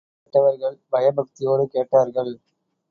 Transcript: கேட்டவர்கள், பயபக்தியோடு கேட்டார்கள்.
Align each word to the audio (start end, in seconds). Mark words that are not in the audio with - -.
கேட்டவர்கள், 0.19 0.77
பயபக்தியோடு 0.91 1.65
கேட்டார்கள். 1.67 2.33